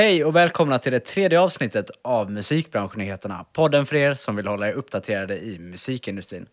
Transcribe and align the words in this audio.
Hej 0.00 0.24
och 0.24 0.36
välkomna 0.36 0.78
till 0.78 0.92
det 0.92 1.00
tredje 1.00 1.40
avsnittet 1.40 1.90
av 2.02 2.30
Musikbranschnyheterna. 2.30 3.46
Podden 3.52 3.86
för 3.86 3.96
er 3.96 4.14
som 4.14 4.36
vill 4.36 4.46
hålla 4.46 4.68
er 4.68 4.72
uppdaterade 4.72 5.38
i 5.38 5.58
musikindustrin. 5.58 6.46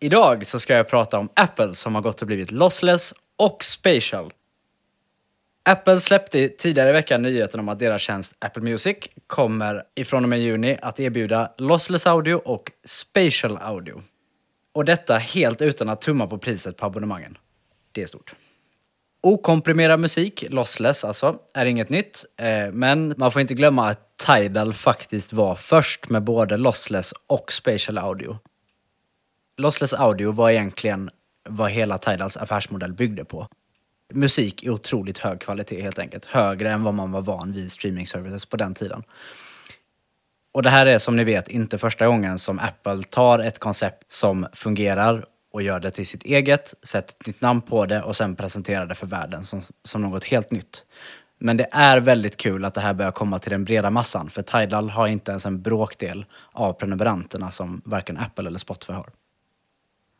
Idag 0.00 0.46
så 0.46 0.60
ska 0.60 0.74
jag 0.74 0.88
prata 0.88 1.18
om 1.18 1.28
Apple 1.34 1.74
som 1.74 1.94
har 1.94 2.02
gått 2.02 2.20
och 2.20 2.26
blivit 2.26 2.50
lossless 2.50 3.14
och 3.36 3.64
spatial. 3.64 4.32
Apple 5.64 6.00
släppte 6.00 6.48
tidigare 6.48 6.90
i 6.90 6.92
veckan 6.92 7.22
nyheten 7.22 7.60
om 7.60 7.68
att 7.68 7.78
deras 7.78 8.02
tjänst 8.02 8.34
Apple 8.38 8.62
Music 8.62 8.96
kommer 9.26 9.82
ifrån 9.94 10.24
och 10.24 10.28
med 10.28 10.40
juni 10.40 10.78
att 10.82 11.00
erbjuda 11.00 11.52
lossless 11.58 12.06
audio 12.06 12.34
och 12.34 12.72
spatial 12.84 13.58
audio. 13.60 14.02
Och 14.72 14.84
detta 14.84 15.18
helt 15.18 15.62
utan 15.62 15.88
att 15.88 16.00
tumma 16.00 16.26
på 16.26 16.38
priset 16.38 16.76
på 16.76 16.86
abonnemangen. 16.86 17.38
Det 17.92 18.02
är 18.02 18.06
stort. 18.06 18.34
Okomprimerad 19.24 20.00
musik, 20.00 20.44
lossless 20.50 21.04
alltså, 21.04 21.38
är 21.54 21.66
inget 21.66 21.88
nytt. 21.88 22.24
Eh, 22.36 22.72
men 22.72 23.14
man 23.16 23.32
får 23.32 23.40
inte 23.42 23.54
glömma 23.54 23.88
att 23.88 24.16
Tidal 24.16 24.72
faktiskt 24.72 25.32
var 25.32 25.54
först 25.54 26.08
med 26.08 26.22
både 26.22 26.56
lossless 26.56 27.14
och 27.26 27.52
spatial 27.52 27.98
audio. 27.98 28.38
Lossless 29.56 29.92
audio 29.92 30.32
var 30.32 30.50
egentligen 30.50 31.10
vad 31.48 31.70
hela 31.70 31.98
Tidals 31.98 32.36
affärsmodell 32.36 32.92
byggde 32.92 33.24
på. 33.24 33.48
Musik 34.14 34.62
i 34.62 34.70
otroligt 34.70 35.18
hög 35.18 35.40
kvalitet 35.40 35.82
helt 35.82 35.98
enkelt. 35.98 36.26
Högre 36.26 36.70
än 36.70 36.82
vad 36.82 36.94
man 36.94 37.12
var 37.12 37.22
van 37.22 37.52
vid 37.52 37.72
streaming 37.72 38.06
services 38.06 38.46
på 38.46 38.56
den 38.56 38.74
tiden. 38.74 39.02
Och 40.52 40.62
det 40.62 40.70
här 40.70 40.86
är 40.86 40.98
som 40.98 41.16
ni 41.16 41.24
vet 41.24 41.48
inte 41.48 41.78
första 41.78 42.06
gången 42.06 42.38
som 42.38 42.58
Apple 42.58 43.02
tar 43.02 43.38
ett 43.38 43.58
koncept 43.58 44.12
som 44.12 44.46
fungerar 44.52 45.24
och 45.54 45.62
gör 45.62 45.80
det 45.80 45.90
till 45.90 46.06
sitt 46.06 46.22
eget, 46.22 46.74
sätter 46.82 47.14
ett 47.20 47.26
nytt 47.26 47.40
namn 47.40 47.60
på 47.60 47.86
det 47.86 48.02
och 48.02 48.16
sen 48.16 48.36
presenterar 48.36 48.86
det 48.86 48.94
för 48.94 49.06
världen 49.06 49.44
som, 49.44 49.62
som 49.84 50.02
något 50.02 50.24
helt 50.24 50.50
nytt. 50.50 50.86
Men 51.38 51.56
det 51.56 51.68
är 51.70 52.00
väldigt 52.00 52.36
kul 52.36 52.64
att 52.64 52.74
det 52.74 52.80
här 52.80 52.94
börjar 52.94 53.12
komma 53.12 53.38
till 53.38 53.50
den 53.50 53.64
breda 53.64 53.90
massan, 53.90 54.30
för 54.30 54.42
Tidal 54.42 54.90
har 54.90 55.06
inte 55.06 55.30
ens 55.30 55.46
en 55.46 55.62
bråkdel 55.62 56.24
av 56.52 56.72
prenumeranterna 56.72 57.50
som 57.50 57.82
varken 57.84 58.16
Apple 58.16 58.48
eller 58.48 58.58
Spotify 58.58 58.92
har. 58.92 59.08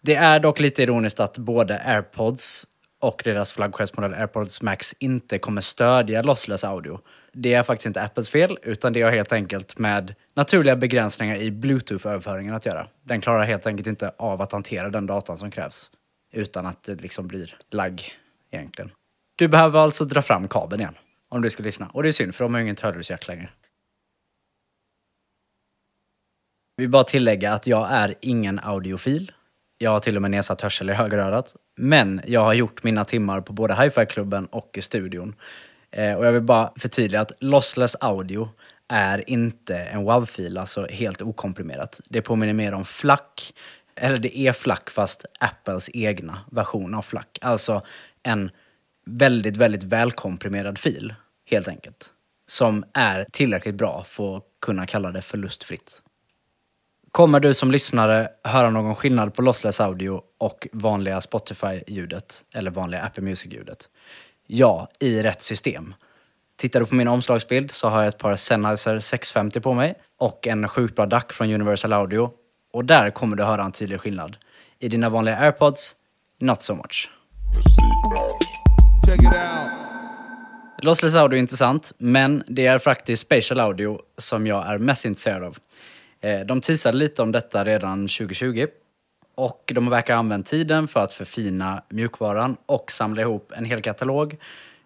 Det 0.00 0.14
är 0.14 0.40
dock 0.40 0.60
lite 0.60 0.82
ironiskt 0.82 1.20
att 1.20 1.38
både 1.38 1.82
AirPods 1.84 2.66
och 3.02 3.22
deras 3.24 3.52
flaggskeppsmodell 3.52 4.14
AirPods 4.14 4.62
Max 4.62 4.94
inte 4.98 5.38
kommer 5.38 5.60
stödja 5.60 6.22
lossless 6.22 6.64
audio. 6.64 7.00
Det 7.32 7.54
är 7.54 7.62
faktiskt 7.62 7.86
inte 7.86 8.02
Apples 8.02 8.30
fel, 8.30 8.58
utan 8.62 8.92
det 8.92 9.02
har 9.02 9.10
helt 9.10 9.32
enkelt 9.32 9.78
med 9.78 10.14
naturliga 10.34 10.76
begränsningar 10.76 11.36
i 11.36 11.50
Bluetooth-överföringen 11.50 12.54
att 12.54 12.66
göra. 12.66 12.86
Den 13.02 13.20
klarar 13.20 13.44
helt 13.44 13.66
enkelt 13.66 13.86
inte 13.86 14.12
av 14.18 14.42
att 14.42 14.52
hantera 14.52 14.90
den 14.90 15.06
datan 15.06 15.36
som 15.36 15.50
krävs 15.50 15.90
utan 16.32 16.66
att 16.66 16.82
det 16.82 16.94
liksom 16.94 17.26
blir 17.26 17.56
lagg 17.70 18.14
egentligen. 18.50 18.90
Du 19.36 19.48
behöver 19.48 19.78
alltså 19.78 20.04
dra 20.04 20.22
fram 20.22 20.48
kabeln 20.48 20.80
igen 20.80 20.94
om 21.28 21.42
du 21.42 21.50
ska 21.50 21.62
lyssna. 21.62 21.90
Och 21.92 22.02
det 22.02 22.08
är 22.08 22.12
synd, 22.12 22.34
för 22.34 22.44
de 22.44 22.54
har 22.54 22.60
ju 22.60 22.66
inget 22.66 22.80
hörlursjack 22.80 23.28
längre. 23.28 23.48
Vi 26.76 26.84
vill 26.84 26.90
bara 26.90 27.04
tillägga 27.04 27.52
att 27.52 27.66
jag 27.66 27.90
är 27.90 28.14
ingen 28.20 28.58
audiofil. 28.58 29.32
Jag 29.82 29.90
har 29.90 30.00
till 30.00 30.16
och 30.16 30.22
med 30.22 30.30
nedsatt 30.30 30.60
hörsel 30.60 30.90
i 30.90 30.92
högerörat. 30.92 31.54
Men 31.76 32.20
jag 32.26 32.44
har 32.44 32.54
gjort 32.54 32.82
mina 32.82 33.04
timmar 33.04 33.40
på 33.40 33.52
både 33.52 33.74
Hi-Fi-klubben 33.74 34.46
och 34.46 34.78
i 34.78 34.82
studion. 34.82 35.34
Eh, 35.90 36.14
och 36.14 36.26
jag 36.26 36.32
vill 36.32 36.42
bara 36.42 36.72
förtydliga 36.76 37.20
att 37.20 37.32
lossless 37.40 37.96
audio 38.00 38.48
är 38.88 39.30
inte 39.30 39.76
en 39.76 40.04
WAV-fil, 40.04 40.58
alltså 40.58 40.86
helt 40.86 41.22
okomprimerat. 41.22 42.00
Det 42.04 42.22
påminner 42.22 42.52
mer 42.52 42.74
om 42.74 42.84
FLAC, 42.84 43.52
eller 43.96 44.18
det 44.18 44.38
är 44.38 44.52
FLAC 44.52 44.80
fast 44.86 45.24
Apples 45.40 45.90
egna 45.92 46.38
version 46.50 46.94
av 46.94 47.02
FLAC. 47.02 47.26
Alltså 47.40 47.82
en 48.22 48.50
väldigt, 49.06 49.56
väldigt 49.56 49.82
välkomprimerad 49.82 50.78
fil, 50.78 51.14
helt 51.50 51.68
enkelt. 51.68 52.10
Som 52.46 52.84
är 52.94 53.26
tillräckligt 53.32 53.74
bra 53.74 54.04
för 54.08 54.36
att 54.36 54.44
kunna 54.60 54.86
kalla 54.86 55.12
det 55.12 55.22
förlustfritt. 55.22 56.02
Kommer 57.12 57.40
du 57.40 57.54
som 57.54 57.70
lyssnare 57.70 58.28
höra 58.44 58.70
någon 58.70 58.94
skillnad 58.94 59.34
på 59.34 59.42
lossless 59.42 59.80
audio 59.80 60.20
och 60.38 60.68
vanliga 60.72 61.20
Spotify-ljudet 61.20 62.44
eller 62.54 62.70
vanliga 62.70 63.02
Apple 63.02 63.22
Music-ljudet? 63.22 63.88
Ja, 64.46 64.88
i 65.00 65.22
rätt 65.22 65.42
system. 65.42 65.94
Tittar 66.56 66.80
du 66.80 66.86
på 66.86 66.94
min 66.94 67.08
omslagsbild 67.08 67.70
så 67.70 67.88
har 67.88 67.98
jag 67.98 68.08
ett 68.08 68.18
par 68.18 68.36
Sennheiser 68.36 68.98
650 68.98 69.60
på 69.60 69.74
mig 69.74 69.94
och 70.18 70.46
en 70.46 70.68
sjukt 70.68 70.96
bra 70.96 71.06
DAC 71.06 71.24
från 71.28 71.50
Universal 71.50 71.92
Audio. 71.92 72.30
Och 72.72 72.84
där 72.84 73.10
kommer 73.10 73.36
du 73.36 73.44
höra 73.44 73.64
en 73.64 73.72
tydlig 73.72 74.00
skillnad. 74.00 74.36
I 74.78 74.88
dina 74.88 75.08
vanliga 75.08 75.36
airpods, 75.36 75.96
not 76.40 76.62
so 76.62 76.74
much. 76.74 77.10
Lossless 80.82 81.14
audio 81.14 81.36
är 81.36 81.40
intressant, 81.40 81.92
men 81.98 82.44
det 82.46 82.66
är 82.66 82.78
faktiskt 82.78 83.22
spatial 83.22 83.60
audio 83.60 83.98
som 84.18 84.46
jag 84.46 84.66
är 84.66 84.78
mest 84.78 85.04
intresserad 85.04 85.44
av. 85.44 85.58
Eh, 86.22 86.40
de 86.40 86.60
teasade 86.60 86.98
lite 86.98 87.22
om 87.22 87.32
detta 87.32 87.64
redan 87.64 88.08
2020 88.08 88.66
och 89.34 89.72
de 89.74 89.90
verkar 89.90 90.14
ha 90.14 90.18
använt 90.18 90.46
tiden 90.46 90.88
för 90.88 91.00
att 91.00 91.12
förfina 91.12 91.82
mjukvaran 91.88 92.56
och 92.66 92.92
samla 92.92 93.22
ihop 93.22 93.52
en 93.56 93.64
hel 93.64 93.82
katalog, 93.82 94.36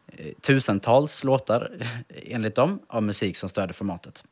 eh, 0.07 0.27
tusentals 0.41 1.25
låtar 1.25 1.71
enligt 2.27 2.55
dem, 2.55 2.79
av 2.89 3.03
musik 3.03 3.37
som 3.37 3.49
stöder 3.49 3.75
formatet. 3.75 4.25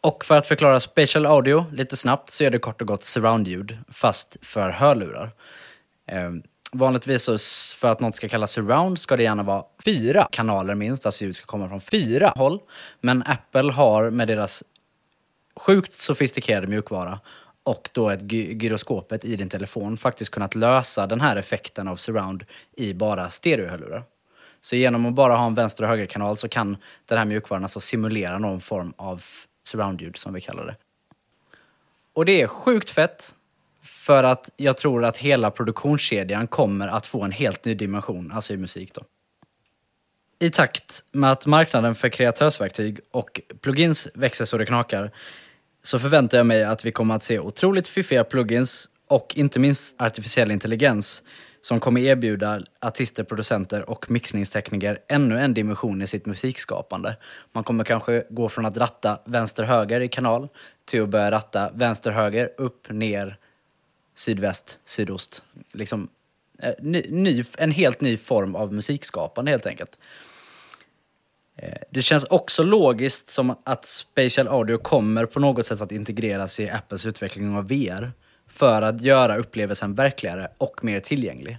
Och 0.00 0.24
för 0.24 0.36
att 0.36 0.46
förklara 0.46 0.80
spatial 0.80 1.26
audio 1.26 1.64
lite 1.72 1.96
snabbt 1.96 2.30
så 2.30 2.44
är 2.44 2.50
det 2.50 2.58
kort 2.58 2.80
och 2.80 2.86
gott 2.86 3.04
surround-ljud, 3.04 3.78
fast 3.88 4.36
för 4.42 4.70
hörlurar. 4.70 5.30
Eh, 6.06 6.30
vanligtvis 6.72 7.22
så 7.22 7.38
för 7.78 7.88
att 7.88 8.00
något 8.00 8.16
ska 8.16 8.28
kallas 8.28 8.50
surround 8.50 8.98
ska 8.98 9.16
det 9.16 9.22
gärna 9.22 9.42
vara 9.42 9.64
fyra 9.84 10.28
kanaler 10.30 10.74
minst, 10.74 11.06
alltså 11.06 11.24
ljud 11.24 11.36
ska 11.36 11.46
komma 11.46 11.68
från 11.68 11.80
fyra 11.80 12.32
håll. 12.36 12.60
Men 13.00 13.22
Apple 13.26 13.72
har 13.72 14.10
med 14.10 14.28
deras 14.28 14.62
sjukt 15.58 15.92
sofistikerad 15.92 16.68
mjukvara 16.68 17.20
och 17.62 17.90
då 17.92 18.10
ett 18.10 18.32
gy 18.32 18.52
gyroskopet 18.52 19.24
i 19.24 19.36
din 19.36 19.48
telefon 19.48 19.96
faktiskt 19.96 20.30
kunnat 20.30 20.54
lösa 20.54 21.06
den 21.06 21.20
här 21.20 21.36
effekten 21.36 21.88
av 21.88 21.96
surround 21.96 22.44
i 22.76 22.94
bara 22.94 23.30
stereohörlurar. 23.30 24.02
Så 24.60 24.76
genom 24.76 25.06
att 25.06 25.14
bara 25.14 25.36
ha 25.36 25.46
en 25.46 25.54
vänster 25.54 25.84
och 25.84 25.88
högerkanal 25.88 26.36
så 26.36 26.48
kan 26.48 26.76
den 27.06 27.18
här 27.18 27.24
mjukvaran 27.24 27.62
alltså 27.62 27.80
simulera 27.80 28.38
någon 28.38 28.60
form 28.60 28.92
av 28.96 29.24
surroundljud 29.64 30.16
som 30.16 30.34
vi 30.34 30.40
kallar 30.40 30.66
det. 30.66 30.76
Och 32.12 32.24
det 32.24 32.42
är 32.42 32.46
sjukt 32.46 32.90
fett 32.90 33.34
för 33.82 34.24
att 34.24 34.50
jag 34.56 34.76
tror 34.76 35.04
att 35.04 35.16
hela 35.16 35.50
produktionskedjan 35.50 36.46
kommer 36.46 36.88
att 36.88 37.06
få 37.06 37.22
en 37.22 37.32
helt 37.32 37.64
ny 37.64 37.74
dimension, 37.74 38.32
alltså 38.32 38.52
i 38.52 38.56
musik 38.56 38.94
då. 38.94 39.02
I 40.38 40.50
takt 40.50 41.04
med 41.12 41.32
att 41.32 41.46
marknaden 41.46 41.94
för 41.94 42.08
kreatörsverktyg 42.08 43.00
och 43.10 43.40
plugins 43.60 44.08
växer 44.14 44.44
så 44.44 44.58
det 44.58 44.66
knakar 44.66 45.10
så 45.82 45.98
förväntar 45.98 46.38
jag 46.38 46.46
mig 46.46 46.64
att 46.64 46.84
vi 46.84 46.92
kommer 46.92 47.14
att 47.14 47.22
se 47.22 47.38
otroligt 47.38 47.88
fiffiga 47.88 48.24
plugins 48.24 48.88
och 49.08 49.32
inte 49.36 49.60
minst 49.60 50.00
artificiell 50.00 50.50
intelligens 50.50 51.22
som 51.60 51.80
kommer 51.80 52.00
erbjuda 52.00 52.62
artister, 52.80 53.24
producenter 53.24 53.90
och 53.90 54.10
mixningstekniker 54.10 54.98
ännu 55.08 55.38
en 55.38 55.54
dimension 55.54 56.02
i 56.02 56.06
sitt 56.06 56.26
musikskapande. 56.26 57.16
Man 57.52 57.64
kommer 57.64 57.84
kanske 57.84 58.24
gå 58.30 58.48
från 58.48 58.66
att 58.66 58.76
ratta 58.76 59.18
vänster-höger 59.24 60.00
i 60.00 60.08
kanal 60.08 60.48
till 60.84 61.02
att 61.02 61.08
börja 61.08 61.30
ratta 61.30 61.70
vänster-höger, 61.74 62.50
upp, 62.56 62.90
ner, 62.90 63.36
sydväst, 64.14 64.78
sydost. 64.84 65.42
Liksom, 65.72 66.08
eh, 66.58 66.74
ny, 66.78 67.06
ny, 67.08 67.44
en 67.58 67.70
helt 67.70 68.00
ny 68.00 68.16
form 68.16 68.54
av 68.54 68.72
musikskapande 68.72 69.50
helt 69.50 69.66
enkelt. 69.66 69.98
Eh, 71.58 71.78
det 71.90 72.02
känns 72.02 72.24
också 72.24 72.62
logiskt 72.62 73.30
som 73.30 73.56
att 73.64 73.84
Spatial 73.84 74.48
Audio 74.48 74.78
kommer 74.78 75.26
på 75.26 75.40
något 75.40 75.66
sätt 75.66 75.80
att 75.80 75.92
integreras 75.92 76.60
i 76.60 76.70
Apples 76.70 77.06
utveckling 77.06 77.56
av 77.56 77.68
VR 77.68 78.12
för 78.48 78.82
att 78.82 79.00
göra 79.00 79.36
upplevelsen 79.36 79.94
verkligare 79.94 80.48
och 80.58 80.84
mer 80.84 81.00
tillgänglig. 81.00 81.58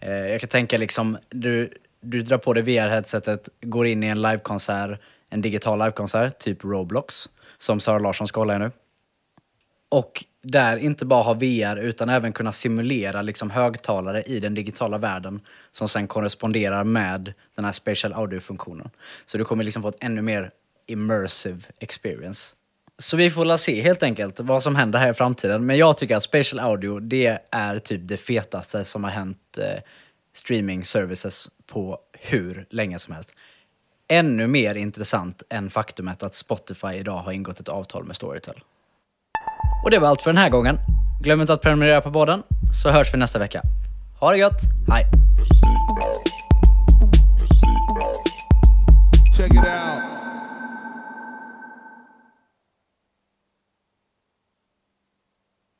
Eh, 0.00 0.12
jag 0.12 0.40
kan 0.40 0.48
tänka 0.48 0.78
liksom, 0.78 1.18
du, 1.28 1.70
du 2.00 2.22
drar 2.22 2.38
på 2.38 2.52
dig 2.52 2.62
VR-headsetet, 2.62 3.48
går 3.60 3.86
in 3.86 4.02
i 4.02 4.06
en 4.06 4.22
livekonsert, 4.22 5.00
en 5.28 5.42
digital 5.42 5.78
livekonsert, 5.78 6.38
typ 6.38 6.64
Roblox, 6.64 7.28
som 7.58 7.80
Sara 7.80 7.98
Larsson 7.98 8.28
ska 8.28 8.40
hålla 8.40 8.56
i 8.56 8.58
nu. 8.58 8.70
Och 9.88 10.24
där 10.50 10.76
inte 10.76 11.06
bara 11.06 11.22
ha 11.22 11.34
VR 11.34 11.76
utan 11.76 12.08
även 12.08 12.32
kunna 12.32 12.52
simulera 12.52 13.22
liksom 13.22 13.50
högtalare 13.50 14.22
i 14.22 14.40
den 14.40 14.54
digitala 14.54 14.98
världen 14.98 15.40
som 15.72 15.88
sen 15.88 16.06
korresponderar 16.06 16.84
med 16.84 17.32
den 17.54 17.64
här 17.64 17.72
spatial 17.72 18.12
audio-funktionen. 18.12 18.90
Så 19.26 19.38
du 19.38 19.44
kommer 19.44 19.64
liksom 19.64 19.82
få 19.82 19.88
ett 19.88 19.96
ännu 20.00 20.22
mer 20.22 20.50
immersive 20.86 21.60
experience. 21.78 22.54
Så 22.98 23.16
vi 23.16 23.30
får 23.30 23.44
la 23.44 23.58
se 23.58 23.82
helt 23.82 24.02
enkelt 24.02 24.40
vad 24.40 24.62
som 24.62 24.76
händer 24.76 24.98
här 24.98 25.10
i 25.10 25.14
framtiden. 25.14 25.66
Men 25.66 25.76
jag 25.76 25.96
tycker 25.96 26.16
att 26.16 26.22
spatial 26.22 26.60
audio, 26.60 27.00
det 27.00 27.38
är 27.50 27.78
typ 27.78 28.00
det 28.04 28.16
fetaste 28.16 28.84
som 28.84 29.04
har 29.04 29.10
hänt 29.10 29.58
eh, 29.58 29.80
streaming 30.32 30.84
services 30.84 31.48
på 31.66 31.98
hur 32.12 32.66
länge 32.70 32.98
som 32.98 33.14
helst. 33.14 33.32
Ännu 34.08 34.46
mer 34.46 34.74
intressant 34.74 35.42
än 35.48 35.70
faktumet 35.70 36.22
att 36.22 36.34
Spotify 36.34 36.92
idag 36.92 37.18
har 37.18 37.32
ingått 37.32 37.60
ett 37.60 37.68
avtal 37.68 38.04
med 38.04 38.16
Storytel. 38.16 38.60
Och 39.84 39.90
det 39.90 39.98
var 39.98 40.08
allt 40.08 40.22
för 40.22 40.30
den 40.30 40.38
här 40.38 40.48
gången. 40.48 40.78
Glöm 41.20 41.40
inte 41.40 41.52
att 41.52 41.62
prenumerera 41.62 42.00
på 42.00 42.12
podden, 42.12 42.42
så 42.82 42.90
hörs 42.90 43.14
vi 43.14 43.18
nästa 43.18 43.38
vecka. 43.38 43.62
Ha 44.20 44.30
det 44.30 44.38
gött, 44.38 44.60
hej! 44.88 45.06